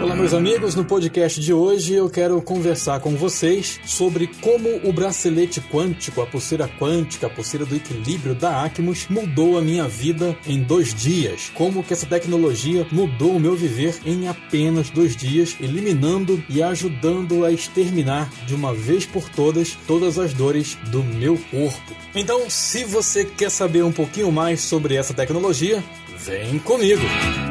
[0.00, 0.76] Olá, meus amigos.
[0.76, 6.26] No podcast de hoje eu quero conversar com vocês sobre como o bracelete quântico, a
[6.26, 11.50] pulseira quântica, a pulseira do equilíbrio da Acmos mudou a minha vida em dois dias.
[11.52, 17.44] Como que essa tecnologia mudou o meu viver em apenas dois dias, eliminando e ajudando
[17.44, 21.96] a exterminar de uma vez por todas todas as dores do meu corpo.
[22.14, 25.82] Então, se você quer saber um pouquinho mais sobre essa tecnologia,
[26.24, 27.02] vem comigo!
[27.02, 27.47] Para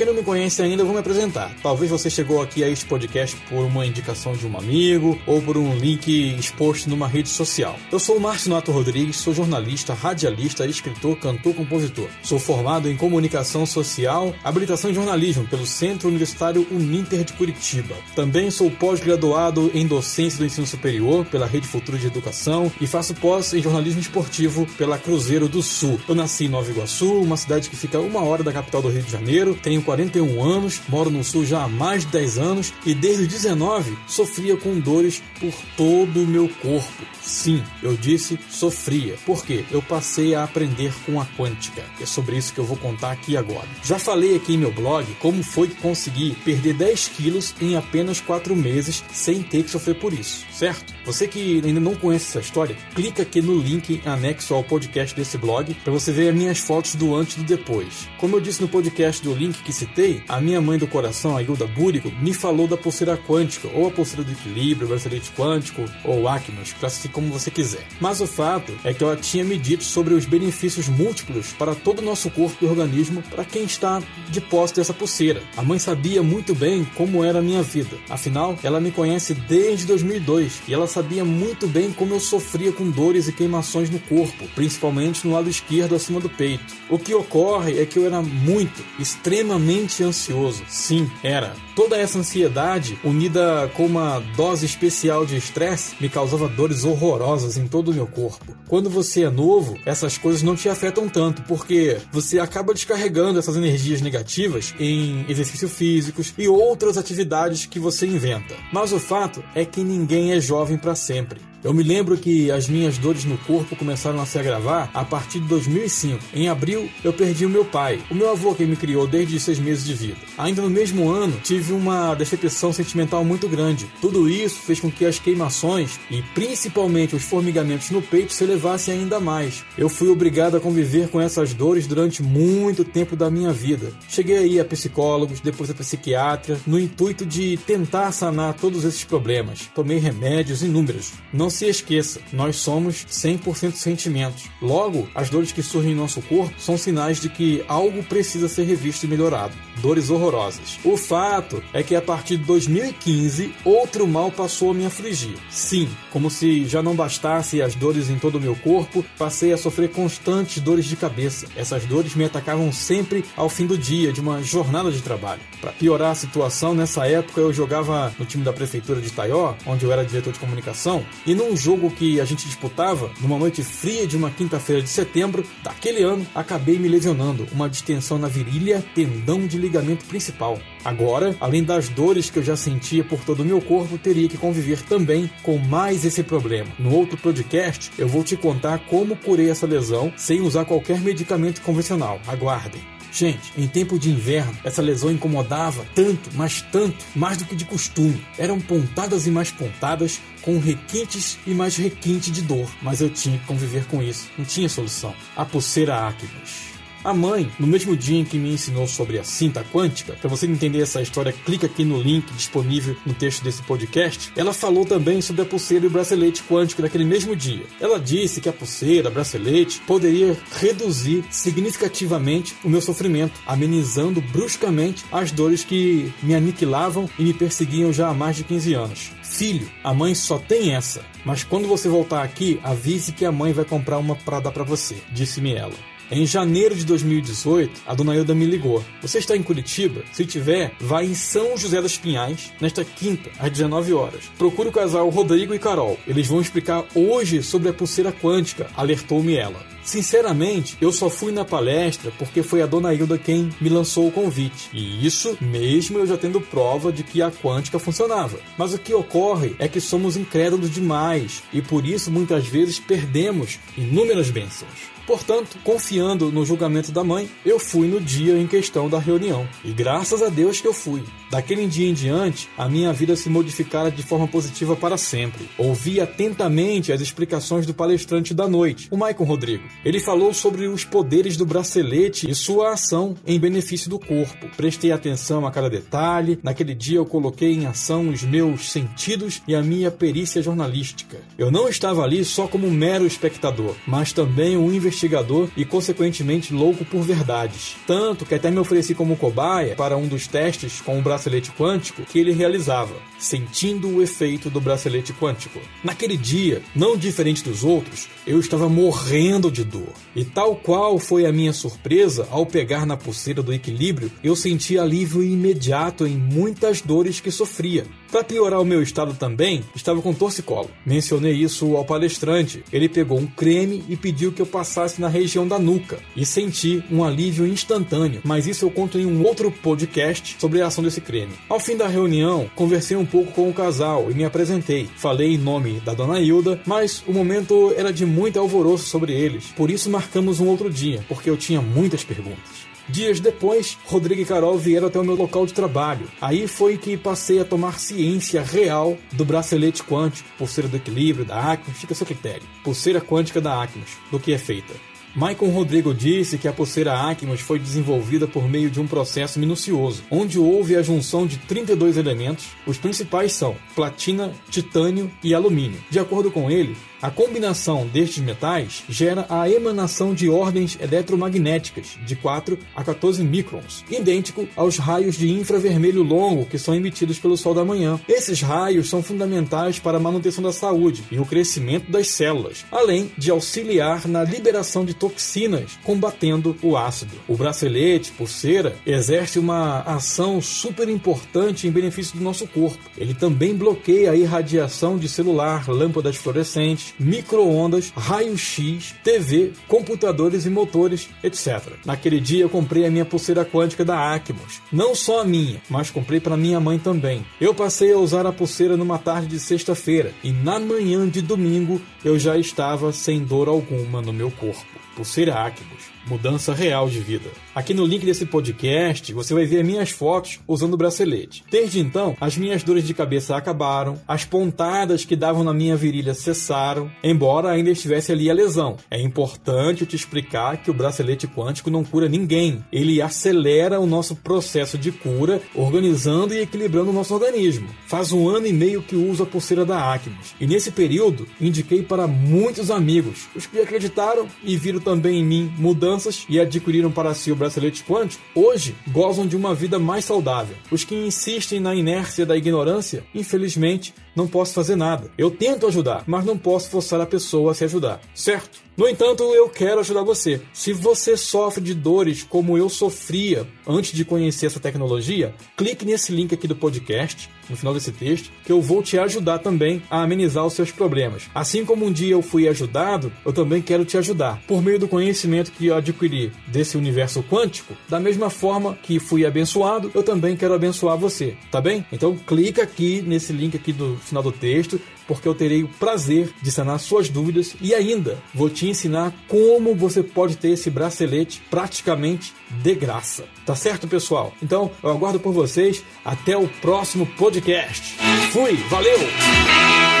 [0.00, 1.54] quem não me conhece ainda, eu vou me apresentar.
[1.62, 5.58] Talvez você chegou aqui a este podcast por uma indicação de um amigo ou por
[5.58, 6.08] um link
[6.38, 7.76] exposto numa rede social.
[7.92, 12.08] Eu sou o Márcio Nato Rodrigues, sou jornalista, radialista, escritor, cantor, compositor.
[12.22, 17.94] Sou formado em comunicação social, habilitação em jornalismo pelo Centro Universitário Uninter de Curitiba.
[18.16, 23.12] Também sou pós-graduado em docência do ensino superior pela Rede Futuro de Educação e faço
[23.16, 26.00] pós em jornalismo esportivo pela Cruzeiro do Sul.
[26.08, 29.02] Eu nasci em Nova Iguaçu, uma cidade que fica uma hora da capital do Rio
[29.02, 29.54] de Janeiro.
[29.62, 33.28] Tenho 41 anos, moro no sul já há mais de 10 anos e desde os
[33.28, 37.04] 19 sofria com dores por todo o meu corpo.
[37.20, 41.84] Sim, eu disse sofria, porque eu passei a aprender com a quântica.
[42.00, 43.66] É sobre isso que eu vou contar aqui agora.
[43.82, 48.20] Já falei aqui em meu blog como foi que consegui perder 10 quilos em apenas
[48.20, 50.94] 4 meses sem ter que sofrer por isso, certo?
[51.04, 55.36] Você que ainda não conhece essa história, clica aqui no link anexo ao podcast desse
[55.36, 58.08] blog para você ver as minhas fotos do antes e do depois.
[58.18, 61.42] Como eu disse no podcast do link que citei, a minha mãe do coração, a
[61.42, 65.84] Hilda Búrico, me falou da pulseira quântica, ou a pulseira do equilíbrio, o bracelete quântico,
[66.04, 67.86] ou Acmos, classifique como você quiser.
[67.98, 72.00] Mas o fato é que ela tinha me dito sobre os benefícios múltiplos para todo
[72.00, 75.42] o nosso corpo e organismo para quem está de posse dessa pulseira.
[75.56, 77.96] A mãe sabia muito bem como era a minha vida.
[78.10, 82.90] Afinal, ela me conhece desde 2002 e ela sabia muito bem como eu sofria com
[82.90, 86.74] dores e queimações no corpo, principalmente no lado esquerdo acima do peito.
[86.90, 90.64] O que ocorre é que eu era muito, extremamente extremamente ansioso.
[90.68, 91.54] Sim, era.
[91.76, 97.66] Toda essa ansiedade, unida com uma dose especial de estresse, me causava dores horrorosas em
[97.66, 98.56] todo o meu corpo.
[98.66, 103.56] Quando você é novo, essas coisas não te afetam tanto, porque você acaba descarregando essas
[103.56, 108.54] energias negativas em exercícios físicos e outras atividades que você inventa.
[108.72, 111.49] Mas o fato é que ninguém é jovem para sempre.
[111.62, 115.40] Eu me lembro que as minhas dores no corpo começaram a se agravar a partir
[115.40, 116.18] de 2005.
[116.32, 119.58] Em abril, eu perdi o meu pai, o meu avô que me criou desde seis
[119.58, 120.16] meses de vida.
[120.38, 123.86] Ainda no mesmo ano, tive uma decepção sentimental muito grande.
[124.00, 128.94] Tudo isso fez com que as queimações e principalmente os formigamentos no peito se elevassem
[128.94, 129.62] ainda mais.
[129.76, 133.92] Eu fui obrigado a conviver com essas dores durante muito tempo da minha vida.
[134.08, 139.68] Cheguei aí a psicólogos, depois a psiquiatra, no intuito de tentar sanar todos esses problemas.
[139.74, 141.12] Tomei remédios inúmeros.
[141.30, 144.44] Não não se esqueça, nós somos 100% sentimentos.
[144.62, 148.62] Logo, as dores que surgem em nosso corpo são sinais de que algo precisa ser
[148.62, 149.52] revisto e melhorado.
[149.82, 150.78] Dores horrorosas.
[150.84, 155.34] O fato é que a partir de 2015, outro mal passou a me afligir.
[155.50, 159.56] Sim, como se já não bastasse as dores em todo o meu corpo, passei a
[159.56, 161.48] sofrer constantes dores de cabeça.
[161.56, 165.40] Essas dores me atacavam sempre ao fim do dia, de uma jornada de trabalho.
[165.60, 169.84] Para piorar a situação, nessa época eu jogava no time da prefeitura de Itaió, onde
[169.84, 174.06] eu era diretor de comunicação, e num jogo que a gente disputava, numa noite fria
[174.06, 179.46] de uma quinta-feira de setembro daquele ano, acabei me lesionando, uma distensão na virilha, tendão
[179.46, 180.58] de ligamento principal.
[180.84, 184.36] Agora, além das dores que eu já sentia por todo o meu corpo, teria que
[184.36, 186.68] conviver também com mais esse problema.
[186.78, 191.62] No outro podcast, eu vou te contar como curei essa lesão sem usar qualquer medicamento
[191.62, 192.20] convencional.
[192.28, 192.99] Aguardem.
[193.12, 197.64] Gente, em tempo de inverno, essa lesão incomodava tanto, mas tanto, mais do que de
[197.64, 198.24] costume.
[198.38, 203.38] Eram pontadas e mais pontadas, com requintes e mais requinte de dor, mas eu tinha
[203.38, 204.28] que conviver com isso.
[204.38, 205.14] Não tinha solução.
[205.36, 206.69] A pulseira Acnos.
[207.02, 210.46] A mãe, no mesmo dia em que me ensinou sobre a cinta quântica, para você
[210.46, 214.30] entender essa história, clica aqui no link disponível no texto desse podcast.
[214.36, 217.64] Ela falou também sobre a pulseira e o bracelete quântico naquele mesmo dia.
[217.80, 225.32] Ela disse que a pulseira, bracelete, poderia reduzir significativamente o meu sofrimento, amenizando bruscamente as
[225.32, 229.10] dores que me aniquilavam e me perseguiam já há mais de 15 anos.
[229.22, 233.54] Filho, a mãe só tem essa, mas quando você voltar aqui, avise que a mãe
[233.54, 235.72] vai comprar uma para dar para você, disse-me ela.
[236.12, 238.84] Em janeiro de 2018, a dona Hilda me ligou.
[239.00, 240.02] Você está em Curitiba?
[240.12, 244.24] Se tiver, vá em São José das Pinhais, nesta quinta, às 19 horas.
[244.36, 245.96] Procure o casal Rodrigo e Carol.
[246.08, 249.64] Eles vão explicar hoje sobre a pulseira quântica, alertou-me ela.
[249.84, 254.12] Sinceramente, eu só fui na palestra porque foi a dona Hilda quem me lançou o
[254.12, 254.68] convite.
[254.72, 258.40] E isso mesmo eu já tendo prova de que a quântica funcionava.
[258.58, 263.60] Mas o que ocorre é que somos incrédulos demais e por isso muitas vezes perdemos
[263.78, 264.90] inúmeras bênçãos.
[265.10, 269.44] Portanto, confiando no julgamento da mãe, eu fui no dia em questão da reunião.
[269.64, 271.02] E graças a Deus que eu fui.
[271.28, 275.48] Daquele dia em diante, a minha vida se modificara de forma positiva para sempre.
[275.58, 279.64] Ouvi atentamente as explicações do palestrante da noite, o Maicon Rodrigo.
[279.84, 284.48] Ele falou sobre os poderes do bracelete e sua ação em benefício do corpo.
[284.56, 286.38] Prestei atenção a cada detalhe.
[286.40, 291.18] Naquele dia eu coloquei em ação os meus sentidos e a minha perícia jornalística.
[291.36, 296.52] Eu não estava ali só como um mero espectador, mas também um investigador e, consequentemente,
[296.52, 297.76] louco por verdades.
[297.86, 302.02] Tanto que até me ofereci como cobaia para um dos testes com o bracelete quântico
[302.02, 305.58] que ele realizava, sentindo o efeito do bracelete quântico.
[305.82, 309.92] Naquele dia, não diferente dos outros, eu estava morrendo de dor.
[310.14, 314.78] E tal qual foi a minha surpresa ao pegar na pulseira do equilíbrio, eu senti
[314.78, 317.86] alívio imediato em muitas dores que sofria.
[318.10, 320.68] Para piorar o meu estado também, estava com torcicolo.
[320.84, 322.64] Mencionei isso ao palestrante.
[322.72, 326.82] Ele pegou um creme e pediu que eu passasse na região da nuca e senti
[326.90, 328.20] um alívio instantâneo.
[328.24, 331.34] Mas isso eu conto em um outro podcast sobre a ação desse creme.
[331.48, 334.88] Ao fim da reunião, conversei um pouco com o casal e me apresentei.
[334.96, 339.46] Falei em nome da dona Hilda, mas o momento era de muito alvoroço sobre eles.
[339.56, 342.69] Por isso marcamos um outro dia, porque eu tinha muitas perguntas.
[342.90, 346.08] Dias depois, Rodrigo e Carol vieram até o meu local de trabalho.
[346.20, 351.52] Aí foi que passei a tomar ciência real do bracelete quântico, pulseira do equilíbrio, da
[351.52, 352.42] Acmos, fica a seu critério.
[352.64, 354.74] Pulseira quântica da Acmos, do que é feita.
[355.14, 360.02] Maicon Rodrigo disse que a pulseira Acmos foi desenvolvida por meio de um processo minucioso,
[360.10, 362.48] onde houve a junção de 32 elementos.
[362.66, 365.80] Os principais são platina, titânio e alumínio.
[365.90, 372.14] De acordo com ele, a combinação destes metais gera a emanação de ordens eletromagnéticas de
[372.14, 377.54] 4 a 14 microns, idêntico aos raios de infravermelho longo que são emitidos pelo sol
[377.54, 377.98] da manhã.
[378.08, 383.10] Esses raios são fundamentais para a manutenção da saúde e o crescimento das células, além
[383.16, 387.16] de auxiliar na liberação de toxinas, combatendo o ácido.
[387.26, 392.78] O bracelete, pulseira, exerce uma ação super importante em benefício do nosso corpo.
[392.96, 401.08] Ele também bloqueia a irradiação de celular, lâmpadas fluorescentes, micro-ondas, raio-x, TV, computadores e motores,
[401.22, 401.74] etc.
[401.84, 404.60] Naquele dia eu comprei a minha pulseira quântica da Acmos.
[404.72, 407.24] Não só a minha, mas comprei para minha mãe também.
[407.40, 411.80] Eu passei a usar a pulseira numa tarde de sexta-feira e na manhã de domingo
[412.04, 414.80] eu já estava sem dor alguma no meu corpo.
[414.94, 417.30] Pulseira Acmos mudança real de vida.
[417.54, 421.44] Aqui no link desse podcast você vai ver minhas fotos usando o bracelete.
[421.50, 426.14] Desde então, as minhas dores de cabeça acabaram, as pontadas que davam na minha virilha
[426.14, 428.76] cessaram, embora ainda estivesse ali a lesão.
[428.90, 432.64] É importante te explicar que o bracelete quântico não cura ninguém.
[432.72, 437.68] Ele acelera o nosso processo de cura, organizando e equilibrando o nosso organismo.
[437.86, 440.34] Faz um ano e meio que uso a pulseira da Acmos.
[440.40, 445.52] E nesse período, indiquei para muitos amigos, os que acreditaram e viram também em mim
[445.58, 450.04] mudança mudanças e adquiriram para si o bracelete quântico, hoje gozam de uma vida mais
[450.04, 450.56] saudável.
[450.70, 455.10] Os que insistem na inércia da ignorância, infelizmente, não posso fazer nada.
[455.16, 458.60] Eu tento ajudar, mas não posso forçar a pessoa a se ajudar, certo?
[458.80, 460.40] No entanto, eu quero ajudar você.
[460.54, 466.12] Se você sofre de dores como eu sofria antes de conhecer essa tecnologia, clique nesse
[466.12, 470.02] link aqui do podcast, no final desse texto, que eu vou te ajudar também a
[470.02, 471.24] amenizar os seus problemas.
[471.34, 474.40] Assim como um dia eu fui ajudado, eu também quero te ajudar.
[474.46, 479.26] Por meio do conhecimento que eu adquiri desse universo quântico, da mesma forma que fui
[479.26, 481.84] abençoado, eu também quero abençoar você, tá bem?
[481.92, 486.30] Então clica aqui nesse link aqui do final do texto, porque eu terei o prazer
[486.40, 491.42] de sanar suas dúvidas e ainda vou te ensinar como você pode ter esse bracelete
[491.50, 493.24] praticamente de graça.
[493.44, 494.32] Tá certo, pessoal?
[494.42, 495.82] Então, eu aguardo por vocês.
[496.04, 497.96] Até o próximo podcast.
[498.32, 499.99] Fui, valeu!